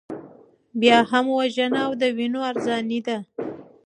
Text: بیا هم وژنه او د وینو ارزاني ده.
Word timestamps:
بیا 0.81 0.97
هم 1.11 1.25
وژنه 1.39 1.79
او 1.85 1.91
د 2.01 2.03
وینو 2.17 2.39
ارزاني 2.49 2.99
ده. 3.07 3.17